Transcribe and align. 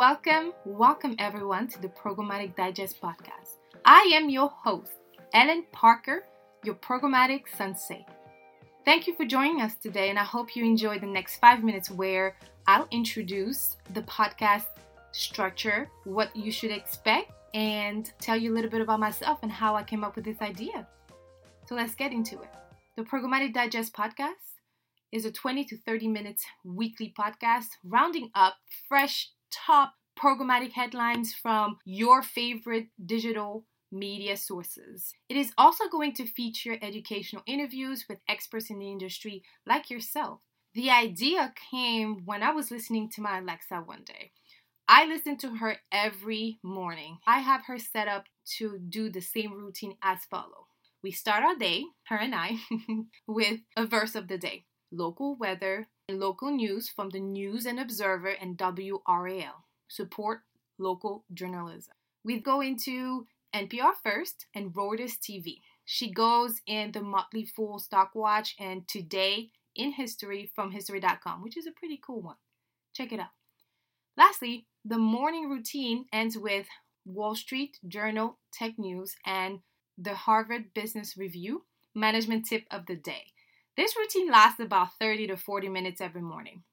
Welcome, 0.00 0.54
welcome 0.64 1.14
everyone 1.18 1.68
to 1.68 1.82
the 1.82 1.88
Programmatic 1.88 2.56
Digest 2.56 3.02
podcast. 3.02 3.56
I 3.84 4.10
am 4.14 4.30
your 4.30 4.48
host, 4.48 4.92
Ellen 5.34 5.66
Parker, 5.72 6.24
your 6.64 6.76
programmatic 6.76 7.42
sensei. 7.54 8.06
Thank 8.86 9.06
you 9.06 9.14
for 9.14 9.26
joining 9.26 9.60
us 9.60 9.74
today, 9.74 10.08
and 10.08 10.18
I 10.18 10.24
hope 10.24 10.56
you 10.56 10.64
enjoy 10.64 10.98
the 10.98 11.06
next 11.06 11.36
five 11.36 11.62
minutes 11.62 11.90
where 11.90 12.34
I'll 12.66 12.88
introduce 12.90 13.76
the 13.92 14.00
podcast 14.04 14.68
structure, 15.12 15.90
what 16.04 16.34
you 16.34 16.50
should 16.50 16.70
expect, 16.70 17.32
and 17.52 18.10
tell 18.22 18.38
you 18.38 18.54
a 18.54 18.54
little 18.54 18.70
bit 18.70 18.80
about 18.80 19.00
myself 19.00 19.40
and 19.42 19.52
how 19.52 19.76
I 19.76 19.82
came 19.82 20.02
up 20.02 20.16
with 20.16 20.24
this 20.24 20.40
idea. 20.40 20.88
So 21.68 21.74
let's 21.74 21.94
get 21.94 22.10
into 22.10 22.40
it. 22.40 22.48
The 22.96 23.02
Programmatic 23.02 23.52
Digest 23.52 23.92
podcast 23.92 24.56
is 25.12 25.26
a 25.26 25.30
20 25.30 25.62
to 25.66 25.76
30 25.76 26.08
minutes 26.08 26.46
weekly 26.64 27.12
podcast 27.18 27.66
rounding 27.84 28.30
up 28.34 28.54
fresh 28.88 29.28
top 29.50 29.94
programmatic 30.18 30.72
headlines 30.72 31.32
from 31.32 31.78
your 31.84 32.22
favorite 32.22 32.88
digital 33.04 33.64
media 33.92 34.36
sources. 34.36 35.12
It 35.28 35.36
is 35.36 35.52
also 35.58 35.88
going 35.88 36.12
to 36.14 36.26
feature 36.26 36.78
educational 36.80 37.42
interviews 37.46 38.04
with 38.08 38.18
experts 38.28 38.70
in 38.70 38.78
the 38.78 38.90
industry 38.90 39.42
like 39.66 39.90
yourself. 39.90 40.40
The 40.74 40.90
idea 40.90 41.52
came 41.70 42.24
when 42.24 42.42
I 42.42 42.52
was 42.52 42.70
listening 42.70 43.08
to 43.10 43.20
my 43.20 43.38
Alexa 43.38 43.82
one 43.84 44.04
day. 44.04 44.32
I 44.86 45.06
listen 45.06 45.36
to 45.38 45.56
her 45.56 45.76
every 45.92 46.58
morning. 46.62 47.18
I 47.26 47.40
have 47.40 47.66
her 47.66 47.78
set 47.78 48.08
up 48.08 48.24
to 48.58 48.78
do 48.78 49.10
the 49.10 49.20
same 49.20 49.52
routine 49.52 49.96
as 50.02 50.24
follow. 50.30 50.66
We 51.02 51.12
start 51.12 51.42
our 51.42 51.56
day, 51.56 51.84
her 52.08 52.16
and 52.16 52.34
I, 52.34 52.56
with 53.26 53.60
a 53.76 53.86
verse 53.86 54.14
of 54.14 54.28
the 54.28 54.36
day, 54.36 54.66
local 54.92 55.36
weather, 55.36 55.88
local 56.18 56.50
news 56.50 56.88
from 56.88 57.10
the 57.10 57.20
News 57.20 57.66
and 57.66 57.78
Observer 57.78 58.30
and 58.30 58.56
WRAL. 58.56 59.64
Support 59.88 60.40
local 60.78 61.24
journalism. 61.32 61.94
We 62.24 62.40
go 62.40 62.60
into 62.60 63.26
NPR 63.54 63.92
first 64.02 64.46
and 64.54 64.72
Reuters 64.72 65.18
TV. 65.18 65.60
She 65.84 66.10
goes 66.10 66.60
in 66.66 66.92
the 66.92 67.02
Motley 67.02 67.44
Fool 67.44 67.78
Stock 67.78 68.12
Watch 68.14 68.54
and 68.58 68.86
Today 68.88 69.50
in 69.74 69.92
History 69.92 70.50
from 70.54 70.72
History.com, 70.72 71.42
which 71.42 71.56
is 71.56 71.66
a 71.66 71.72
pretty 71.72 72.00
cool 72.04 72.22
one. 72.22 72.36
Check 72.94 73.12
it 73.12 73.20
out. 73.20 73.30
Lastly, 74.16 74.66
the 74.84 74.98
morning 74.98 75.48
routine 75.48 76.06
ends 76.12 76.36
with 76.36 76.66
Wall 77.04 77.34
Street 77.34 77.78
Journal 77.86 78.38
Tech 78.52 78.78
News 78.78 79.16
and 79.24 79.60
the 79.96 80.14
Harvard 80.14 80.72
Business 80.74 81.16
Review 81.16 81.64
management 81.94 82.46
tip 82.46 82.64
of 82.70 82.86
the 82.86 82.96
day. 82.96 83.32
This 83.80 83.96
routine 83.96 84.30
lasts 84.30 84.60
about 84.60 84.88
30 85.00 85.28
to 85.28 85.38
40 85.38 85.70
minutes 85.70 86.02
every 86.02 86.20
morning. 86.20 86.64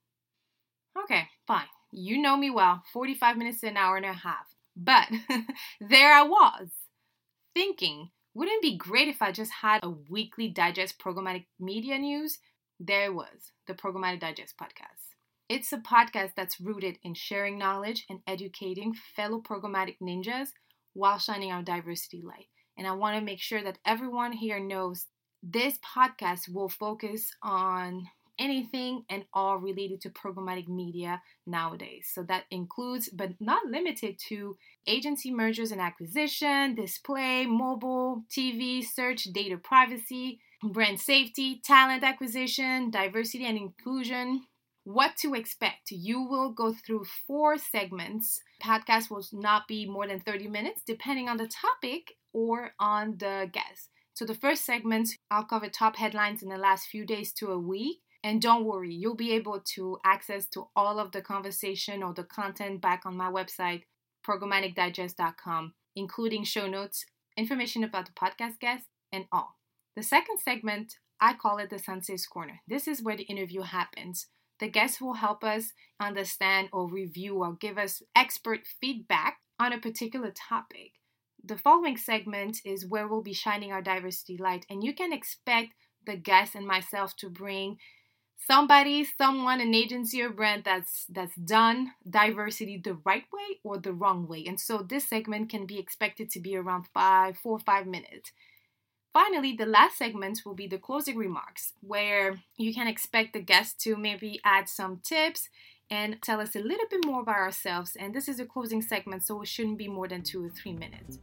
Okay, 1.04 1.22
fine. 1.46 1.64
You 1.90 2.20
know 2.20 2.36
me 2.36 2.50
well 2.50 2.82
45 2.92 3.38
minutes 3.38 3.60
to 3.60 3.68
an 3.68 3.78
hour 3.78 3.96
and 3.96 4.04
a 4.04 4.12
half. 4.12 4.54
But 4.76 5.08
there 5.80 6.12
I 6.12 6.24
was, 6.24 6.68
thinking, 7.54 8.10
wouldn't 8.34 8.58
it 8.58 8.62
be 8.62 8.76
great 8.76 9.08
if 9.08 9.22
I 9.22 9.32
just 9.32 9.52
had 9.62 9.80
a 9.82 9.88
weekly 9.88 10.48
digest 10.48 10.98
programmatic 10.98 11.46
media 11.58 11.98
news? 11.98 12.40
There 12.78 13.06
it 13.06 13.14
was, 13.14 13.52
the 13.66 13.72
Programmatic 13.72 14.20
Digest 14.20 14.56
podcast. 14.60 15.14
It's 15.48 15.72
a 15.72 15.78
podcast 15.78 16.32
that's 16.36 16.60
rooted 16.60 16.98
in 17.02 17.14
sharing 17.14 17.56
knowledge 17.56 18.04
and 18.10 18.18
educating 18.26 18.92
fellow 19.16 19.40
programmatic 19.40 19.96
ninjas 20.02 20.48
while 20.92 21.18
shining 21.18 21.52
our 21.52 21.62
diversity 21.62 22.20
light. 22.22 22.48
And 22.76 22.86
I 22.86 22.92
want 22.92 23.16
to 23.16 23.24
make 23.24 23.40
sure 23.40 23.62
that 23.62 23.78
everyone 23.86 24.32
here 24.32 24.60
knows 24.60 25.06
this 25.42 25.78
podcast 25.78 26.52
will 26.52 26.68
focus 26.68 27.34
on 27.42 28.08
anything 28.38 29.02
and 29.10 29.24
all 29.32 29.58
related 29.58 30.00
to 30.00 30.10
programmatic 30.10 30.68
media 30.68 31.20
nowadays. 31.46 32.08
So 32.12 32.22
that 32.24 32.44
includes, 32.50 33.08
but 33.08 33.32
not 33.40 33.66
limited 33.66 34.18
to, 34.28 34.56
agency 34.86 35.32
mergers 35.32 35.72
and 35.72 35.80
acquisition, 35.80 36.74
display, 36.74 37.46
mobile, 37.46 38.24
TV, 38.30 38.82
search, 38.82 39.24
data 39.24 39.56
privacy, 39.56 40.40
brand 40.62 41.00
safety, 41.00 41.60
talent 41.64 42.04
acquisition, 42.04 42.90
diversity 42.90 43.44
and 43.44 43.58
inclusion. 43.58 44.44
What 44.84 45.16
to 45.18 45.34
expect? 45.34 45.90
You 45.90 46.22
will 46.22 46.50
go 46.50 46.72
through 46.72 47.04
four 47.26 47.58
segments. 47.58 48.40
Podcast 48.62 49.10
will 49.10 49.24
not 49.32 49.68
be 49.68 49.84
more 49.84 50.06
than 50.06 50.20
30 50.20 50.48
minutes, 50.48 50.82
depending 50.86 51.28
on 51.28 51.36
the 51.36 51.48
topic 51.48 52.14
or 52.32 52.70
on 52.80 53.18
the 53.18 53.50
guest. 53.52 53.90
So, 54.18 54.24
the 54.24 54.34
first 54.34 54.64
segment, 54.64 55.10
I'll 55.30 55.44
cover 55.44 55.68
top 55.68 55.94
headlines 55.94 56.42
in 56.42 56.48
the 56.48 56.56
last 56.56 56.88
few 56.88 57.06
days 57.06 57.32
to 57.34 57.52
a 57.52 57.58
week. 57.58 57.98
And 58.24 58.42
don't 58.42 58.64
worry, 58.64 58.92
you'll 58.92 59.14
be 59.14 59.30
able 59.30 59.62
to 59.76 59.98
access 60.04 60.48
to 60.48 60.66
all 60.74 60.98
of 60.98 61.12
the 61.12 61.22
conversation 61.22 62.02
or 62.02 62.12
the 62.12 62.24
content 62.24 62.80
back 62.80 63.02
on 63.06 63.16
my 63.16 63.30
website, 63.30 63.82
programmaticdigest.com, 64.26 65.74
including 65.94 66.42
show 66.42 66.66
notes, 66.66 67.06
information 67.36 67.84
about 67.84 68.06
the 68.06 68.12
podcast 68.12 68.58
guest, 68.58 68.86
and 69.12 69.26
all. 69.30 69.54
The 69.94 70.02
second 70.02 70.40
segment, 70.40 70.96
I 71.20 71.34
call 71.34 71.58
it 71.58 71.70
the 71.70 71.78
Sensei's 71.78 72.26
Corner. 72.26 72.62
This 72.66 72.88
is 72.88 73.00
where 73.00 73.16
the 73.16 73.22
interview 73.22 73.60
happens. 73.60 74.26
The 74.58 74.68
guest 74.68 75.00
will 75.00 75.14
help 75.14 75.44
us 75.44 75.74
understand 76.00 76.70
or 76.72 76.90
review 76.90 77.44
or 77.44 77.52
give 77.52 77.78
us 77.78 78.02
expert 78.16 78.66
feedback 78.80 79.38
on 79.60 79.72
a 79.72 79.78
particular 79.78 80.32
topic. 80.32 80.97
The 81.42 81.56
following 81.56 81.96
segment 81.96 82.60
is 82.64 82.86
where 82.86 83.06
we'll 83.06 83.22
be 83.22 83.32
shining 83.32 83.72
our 83.72 83.82
diversity 83.82 84.36
light, 84.36 84.66
and 84.68 84.82
you 84.84 84.92
can 84.94 85.12
expect 85.12 85.74
the 86.04 86.16
guest 86.16 86.54
and 86.54 86.66
myself 86.66 87.16
to 87.16 87.30
bring 87.30 87.78
somebody, 88.36 89.04
someone, 89.04 89.60
an 89.60 89.74
agency 89.74 90.22
or 90.22 90.30
brand 90.30 90.64
that's 90.64 91.06
that's 91.08 91.34
done 91.36 91.92
diversity 92.08 92.80
the 92.82 92.98
right 93.04 93.24
way 93.32 93.58
or 93.62 93.78
the 93.78 93.92
wrong 93.92 94.26
way. 94.26 94.44
And 94.46 94.60
so 94.60 94.78
this 94.78 95.08
segment 95.08 95.48
can 95.48 95.66
be 95.66 95.78
expected 95.78 96.30
to 96.30 96.40
be 96.40 96.56
around 96.56 96.86
five, 96.92 97.36
four 97.38 97.52
or 97.52 97.60
five 97.60 97.86
minutes. 97.86 98.32
Finally, 99.12 99.54
the 99.54 99.66
last 99.66 99.98
segment 99.98 100.42
will 100.44 100.54
be 100.54 100.66
the 100.66 100.78
closing 100.78 101.16
remarks, 101.16 101.72
where 101.80 102.40
you 102.56 102.74
can 102.74 102.86
expect 102.86 103.32
the 103.32 103.40
guest 103.40 103.80
to 103.80 103.96
maybe 103.96 104.40
add 104.44 104.68
some 104.68 105.00
tips 105.02 105.48
and 105.90 106.20
tell 106.22 106.40
us 106.40 106.54
a 106.54 106.60
little 106.60 106.86
bit 106.90 107.04
more 107.04 107.22
about 107.22 107.36
ourselves. 107.36 107.96
And 107.96 108.14
this 108.14 108.28
is 108.28 108.40
a 108.40 108.44
closing 108.44 108.82
segment, 108.82 109.24
so 109.24 109.42
it 109.42 109.48
shouldn't 109.48 109.78
be 109.78 109.88
more 109.88 110.08
than 110.08 110.22
two 110.22 110.44
or 110.44 110.48
three 110.48 110.72
minutes. 110.72 111.18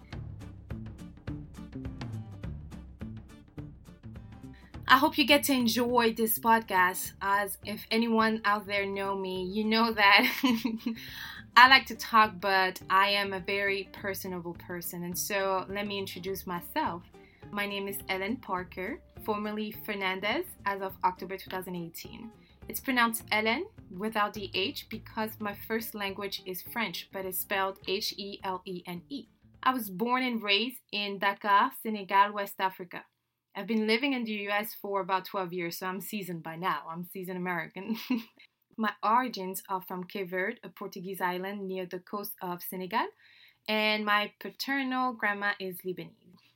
I 4.88 4.98
hope 4.98 5.18
you 5.18 5.26
get 5.26 5.44
to 5.46 5.54
enjoy 5.54 6.14
this 6.14 6.38
podcast. 6.38 7.14
As 7.22 7.58
if 7.66 7.86
anyone 7.90 8.42
out 8.46 8.68
there 8.68 8.86
know 8.86 9.16
me, 9.16 9.44
you 9.44 9.64
know 9.64 9.92
that 9.92 10.32
I 11.58 11.68
like 11.70 11.86
to 11.88 11.96
talk, 11.96 12.34
but 12.40 12.80
I 12.90 13.10
am 13.10 13.34
a 13.34 13.40
very 13.40 13.90
personable 13.94 14.54
person. 14.54 15.04
And 15.04 15.18
so 15.18 15.66
let 15.70 15.88
me 15.88 15.98
introduce 15.98 16.46
myself. 16.46 17.04
My 17.52 17.66
name 17.66 17.88
is 17.88 17.98
Ellen 18.10 18.38
Parker, 18.38 19.00
formerly 19.24 19.72
Fernandez, 19.72 20.46
as 20.66 20.82
of 20.82 20.94
October 21.04 21.38
2018. 21.38 22.30
It's 22.68 22.80
pronounced 22.80 23.24
Ellen 23.32 23.68
without 23.96 24.34
the 24.34 24.50
H 24.56 24.88
because 24.90 25.40
my 25.40 25.54
first 25.68 25.94
language 25.94 26.42
is 26.46 26.64
French, 26.64 27.10
but 27.14 27.24
it's 27.24 27.38
spelled 27.38 27.78
H 27.88 28.14
E 28.18 28.40
L 28.44 28.64
E 28.66 28.82
N 28.88 29.04
E. 29.08 29.28
I 29.62 29.72
was 29.72 29.90
born 29.90 30.24
and 30.24 30.42
raised 30.42 30.82
in 30.92 31.20
Dakar, 31.20 31.72
Senegal, 31.84 32.34
West 32.34 32.56
Africa. 32.60 33.04
I've 33.56 33.68
been 33.68 33.88
living 33.88 34.14
in 34.14 34.24
the 34.24 34.50
US 34.50 34.74
for 34.74 35.00
about 35.00 35.26
12 35.26 35.54
years, 35.54 35.78
so 35.78 35.86
I'm 35.86 36.02
seasoned 36.02 36.42
by 36.42 36.56
now. 36.56 36.84
I'm 36.92 37.06
seasoned 37.06 37.38
American. 37.38 37.98
My 38.78 38.92
origins 39.04 39.62
are 39.70 39.82
from 39.82 40.04
Cape 40.04 40.32
Verde, 40.32 40.60
a 40.64 40.70
Portuguese 40.70 41.22
island 41.22 41.68
near 41.68 41.86
the 41.86 42.00
coast 42.00 42.34
of 42.42 42.62
Senegal, 42.62 43.08
and 43.70 44.04
my 44.04 44.34
paternal 44.42 45.14
grandma 45.14 45.52
is 45.62 45.78
Lebanese. 45.86 46.12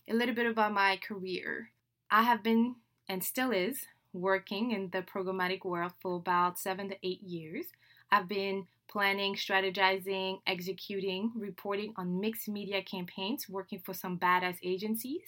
A 0.10 0.14
little 0.14 0.36
bit 0.36 0.46
about 0.46 0.74
my 0.74 0.98
career. 0.98 1.72
I 2.12 2.24
have 2.24 2.44
been 2.44 2.76
and 3.08 3.24
still 3.24 3.52
is 3.52 3.88
working 4.14 4.72
in 4.72 4.90
the 4.92 5.02
programmatic 5.02 5.66
world 5.66 5.94
for 6.02 6.16
about 6.16 6.60
seven 6.60 6.90
to 6.90 6.98
eight 7.04 7.22
years. 7.22 7.66
I've 8.12 8.28
been 8.28 8.66
planning, 8.88 9.36
strategizing, 9.36 10.42
executing, 10.48 11.32
reporting 11.36 11.94
on 11.96 12.20
mixed 12.20 12.50
media 12.50 12.82
campaigns, 12.82 13.48
working 13.48 13.80
for 13.80 13.94
some 13.94 14.18
badass 14.18 14.58
agencies, 14.64 15.22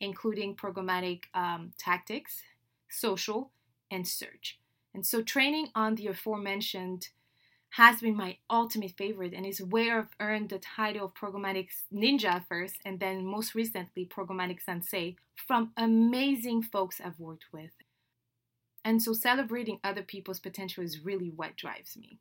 including 0.00 0.56
programmatic 0.56 1.22
um, 1.34 1.72
tactics, 1.78 2.42
social, 2.88 3.50
and 3.90 4.06
search. 4.06 4.58
And 4.94 5.06
so, 5.06 5.22
training 5.22 5.68
on 5.74 5.94
the 5.94 6.08
aforementioned 6.08 7.08
has 7.70 8.00
been 8.00 8.16
my 8.16 8.36
ultimate 8.48 8.92
favorite 8.96 9.32
and 9.32 9.44
is 9.44 9.60
where 9.60 9.98
I've 9.98 10.14
earned 10.20 10.50
the 10.50 10.60
title 10.60 11.06
of 11.06 11.14
programmatic 11.14 11.70
ninja 11.92 12.44
first 12.48 12.76
and 12.84 13.00
then 13.00 13.26
most 13.26 13.54
recently 13.56 14.06
programmatic 14.06 14.62
sensei 14.62 15.16
from 15.34 15.72
amazing 15.76 16.62
folks 16.62 17.00
I've 17.04 17.18
worked 17.18 17.46
with. 17.52 17.72
And 18.84 19.02
so 19.02 19.12
celebrating 19.14 19.80
other 19.82 20.02
people's 20.02 20.40
potential 20.40 20.84
is 20.84 21.04
really 21.04 21.30
what 21.30 21.56
drives 21.56 21.96
me. 21.96 22.18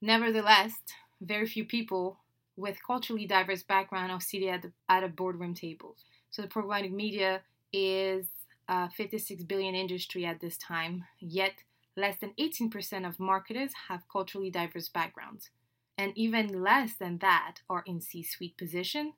Nevertheless, 0.00 0.72
very 1.20 1.46
few 1.46 1.64
people 1.64 2.20
with 2.56 2.78
culturally 2.84 3.26
diverse 3.26 3.62
background 3.62 4.12
are 4.12 4.20
seated 4.20 4.48
at, 4.48 4.62
the, 4.62 4.72
at 4.88 5.04
a 5.04 5.08
boardroom 5.08 5.54
table. 5.54 5.96
So 6.30 6.42
the 6.42 6.48
programmatic 6.48 6.92
media 6.92 7.42
is 7.72 8.26
a 8.68 8.90
56 8.90 9.44
billion 9.44 9.74
industry 9.74 10.24
at 10.26 10.40
this 10.40 10.56
time, 10.56 11.04
yet 11.20 11.62
less 11.96 12.16
than 12.18 12.32
18% 12.40 13.06
of 13.08 13.20
marketers 13.20 13.72
have 13.88 14.08
culturally 14.10 14.50
diverse 14.50 14.88
backgrounds. 14.88 15.50
and 15.96 16.12
even 16.16 16.62
less 16.62 16.94
than 16.96 17.18
that 17.18 17.56
are 17.70 17.84
in 17.86 18.00
C 18.00 18.22
suite 18.22 18.56
position. 18.56 19.12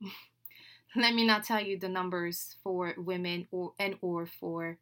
Let 0.96 1.14
me 1.14 1.24
not 1.26 1.44
tell 1.44 1.60
you 1.60 1.78
the 1.78 1.88
numbers 1.88 2.56
for 2.64 2.94
women 2.98 3.46
or 3.52 3.74
and 3.78 3.94
or 4.00 4.26
for 4.26 4.78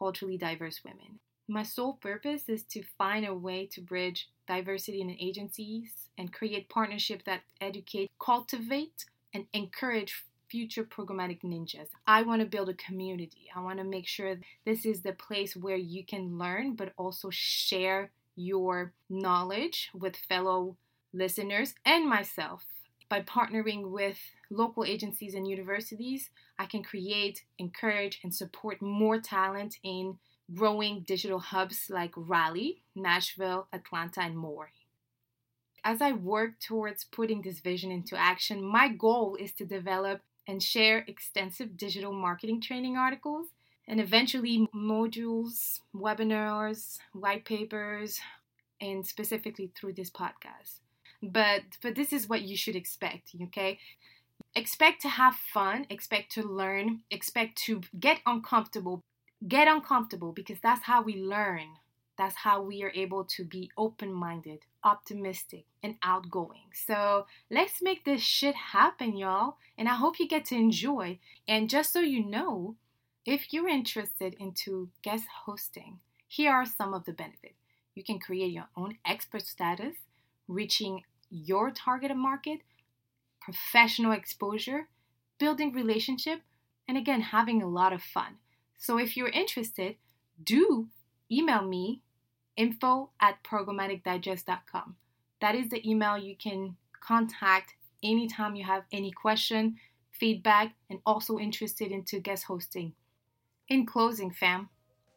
culturally 0.00 0.38
diverse 0.38 0.80
women. 0.82 1.20
My 1.46 1.62
sole 1.62 1.94
purpose 1.94 2.48
is 2.48 2.62
to 2.64 2.82
find 2.96 3.26
a 3.26 3.34
way 3.34 3.66
to 3.72 3.80
bridge 3.80 4.28
diversity 4.46 5.00
in 5.00 5.10
agencies 5.10 6.08
and 6.16 6.32
create 6.32 6.68
partnerships 6.68 7.24
that 7.26 7.42
educate, 7.60 8.10
cultivate, 8.18 9.04
and 9.34 9.46
encourage 9.52 10.24
future 10.48 10.84
programmatic 10.84 11.42
ninjas. 11.42 11.88
I 12.06 12.22
want 12.22 12.40
to 12.40 12.46
build 12.46 12.68
a 12.68 12.74
community. 12.74 13.50
I 13.54 13.60
want 13.60 13.78
to 13.78 13.84
make 13.84 14.06
sure 14.06 14.36
this 14.64 14.84
is 14.84 15.02
the 15.02 15.12
place 15.12 15.56
where 15.56 15.76
you 15.76 16.04
can 16.04 16.38
learn 16.38 16.74
but 16.74 16.92
also 16.96 17.30
share 17.30 18.10
your 18.36 18.92
knowledge 19.08 19.90
with 19.92 20.16
fellow 20.16 20.76
listeners 21.12 21.74
and 21.84 22.08
myself. 22.08 22.64
By 23.08 23.22
partnering 23.22 23.90
with 23.90 24.18
local 24.50 24.84
agencies 24.84 25.34
and 25.34 25.48
universities, 25.48 26.30
I 26.58 26.66
can 26.66 26.82
create, 26.82 27.44
encourage, 27.58 28.20
and 28.22 28.34
support 28.34 28.82
more 28.82 29.20
talent 29.20 29.78
in 29.82 30.18
growing 30.52 31.00
digital 31.00 31.38
hubs 31.38 31.86
like 31.88 32.12
Raleigh, 32.16 32.82
Nashville, 32.94 33.68
Atlanta, 33.72 34.20
and 34.20 34.36
more. 34.36 34.72
As 35.84 36.02
I 36.02 36.12
work 36.12 36.58
towards 36.60 37.04
putting 37.04 37.42
this 37.42 37.60
vision 37.60 37.90
into 37.90 38.16
action, 38.16 38.62
my 38.62 38.88
goal 38.88 39.36
is 39.36 39.52
to 39.52 39.64
develop 39.64 40.20
and 40.46 40.62
share 40.62 41.04
extensive 41.06 41.76
digital 41.76 42.12
marketing 42.12 42.60
training 42.60 42.96
articles 42.96 43.46
and 43.86 44.00
eventually 44.00 44.68
modules, 44.74 45.80
webinars, 45.94 46.98
white 47.12 47.44
papers, 47.44 48.20
and 48.80 49.06
specifically 49.06 49.70
through 49.74 49.92
this 49.92 50.10
podcast. 50.10 50.80
But 51.22 51.62
but 51.82 51.94
this 51.94 52.12
is 52.12 52.28
what 52.28 52.42
you 52.42 52.56
should 52.56 52.76
expect, 52.76 53.34
okay? 53.42 53.78
Expect 54.54 55.00
to 55.02 55.08
have 55.08 55.36
fun, 55.36 55.86
expect 55.88 56.32
to 56.32 56.42
learn, 56.42 57.00
expect 57.10 57.56
to 57.66 57.82
get 57.98 58.18
uncomfortable. 58.26 59.02
Get 59.46 59.68
uncomfortable 59.68 60.32
because 60.32 60.58
that's 60.60 60.84
how 60.84 61.02
we 61.02 61.16
learn. 61.16 61.76
That's 62.18 62.36
how 62.36 62.60
we 62.60 62.82
are 62.82 62.92
able 62.94 63.24
to 63.36 63.44
be 63.44 63.70
open 63.78 64.12
minded, 64.12 64.66
optimistic, 64.84 65.64
and 65.82 65.94
outgoing. 66.02 66.68
So 66.74 67.26
let's 67.50 67.80
make 67.80 68.04
this 68.04 68.20
shit 68.20 68.54
happen, 68.54 69.16
y'all. 69.16 69.56
And 69.78 69.88
I 69.88 69.94
hope 69.94 70.18
you 70.18 70.28
get 70.28 70.44
to 70.46 70.56
enjoy. 70.56 71.18
And 71.48 71.70
just 71.70 71.92
so 71.92 72.00
you 72.00 72.22
know, 72.22 72.76
if 73.24 73.52
you're 73.52 73.68
interested 73.68 74.34
into 74.38 74.90
guest 75.02 75.24
hosting, 75.46 76.00
here 76.26 76.52
are 76.52 76.66
some 76.66 76.92
of 76.92 77.04
the 77.06 77.12
benefits. 77.12 77.54
You 77.94 78.04
can 78.04 78.18
create 78.18 78.52
your 78.52 78.68
own 78.76 78.98
expert 79.06 79.46
status, 79.46 79.94
reaching 80.46 81.04
your 81.30 81.70
targeted 81.70 82.16
market, 82.16 82.60
professional 83.40 84.12
exposure, 84.12 84.88
building 85.38 85.72
relationship, 85.72 86.40
and 86.88 86.96
again, 86.96 87.20
having 87.20 87.62
a 87.62 87.68
lot 87.68 87.92
of 87.92 88.02
fun. 88.02 88.36
So 88.78 88.98
if 88.98 89.16
you're 89.16 89.28
interested, 89.28 89.96
do 90.42 90.88
email 91.30 91.62
me 91.62 92.02
info 92.56 93.10
at 93.20 93.42
programmaticdigest.com. 93.44 94.96
That 95.40 95.54
is 95.54 95.70
the 95.70 95.88
email 95.88 96.18
you 96.18 96.36
can 96.36 96.76
contact 97.00 97.74
anytime 98.02 98.56
you 98.56 98.64
have 98.64 98.84
any 98.92 99.10
question, 99.10 99.76
feedback, 100.10 100.74
and 100.88 101.00
also 101.06 101.38
interested 101.38 101.90
into 101.90 102.20
guest 102.20 102.44
hosting. 102.44 102.94
In 103.68 103.86
closing, 103.86 104.30
fam, 104.30 104.68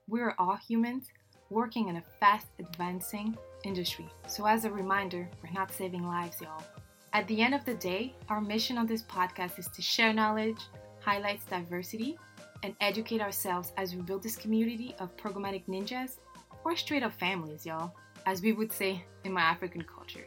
we're 0.07 0.35
all 0.37 0.57
humans 0.57 1.07
working 1.49 1.87
in 1.87 1.97
a 1.97 2.03
fast 2.19 2.47
advancing 2.59 3.37
industry. 3.63 4.07
So, 4.27 4.45
as 4.45 4.65
a 4.65 4.71
reminder, 4.71 5.29
we're 5.43 5.51
not 5.51 5.73
saving 5.73 6.05
lives, 6.05 6.41
y'all. 6.41 6.63
At 7.13 7.27
the 7.27 7.41
end 7.43 7.53
of 7.53 7.63
the 7.63 7.75
day, 7.75 8.15
our 8.29 8.41
mission 8.41 8.75
on 8.79 8.87
this 8.87 9.03
podcast 9.03 9.59
is 9.59 9.67
to 9.67 9.83
share 9.83 10.13
knowledge, 10.13 10.57
highlights 10.99 11.45
diversity, 11.45 12.17
and 12.63 12.75
educate 12.81 13.21
ourselves 13.21 13.71
as 13.77 13.93
we 13.93 14.01
build 14.01 14.23
this 14.23 14.35
community 14.35 14.95
of 14.97 15.15
programmatic 15.15 15.63
ninjas 15.67 16.17
or 16.63 16.75
straight 16.75 17.03
up 17.03 17.13
families, 17.13 17.67
y'all, 17.67 17.93
as 18.25 18.41
we 18.41 18.51
would 18.51 18.71
say 18.71 19.03
in 19.25 19.31
my 19.31 19.41
African 19.41 19.83
culture. 19.83 20.25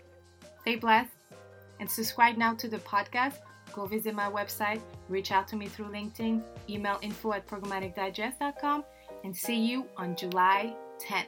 Stay 0.60 0.76
blessed 0.76 1.10
and 1.80 1.90
subscribe 1.90 2.36
now 2.36 2.54
to 2.54 2.68
the 2.68 2.78
podcast. 2.78 3.38
Go 3.72 3.86
visit 3.86 4.14
my 4.14 4.30
website, 4.30 4.80
reach 5.08 5.32
out 5.32 5.48
to 5.48 5.56
me 5.56 5.66
through 5.66 5.86
LinkedIn, 5.86 6.40
email 6.70 7.00
info 7.02 7.32
at 7.32 7.48
programmaticdigest.com, 7.48 8.84
and 9.24 9.36
see 9.36 9.58
you 9.58 9.86
on 9.96 10.14
July 10.14 10.72
10th. 11.00 11.26